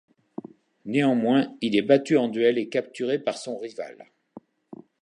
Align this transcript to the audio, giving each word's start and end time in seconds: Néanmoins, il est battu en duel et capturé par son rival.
Néanmoins, 0.85 1.55
il 1.61 1.75
est 1.75 1.83
battu 1.83 2.17
en 2.17 2.27
duel 2.27 2.57
et 2.57 2.69
capturé 2.69 3.19
par 3.19 3.37
son 3.37 3.55
rival. 3.59 4.03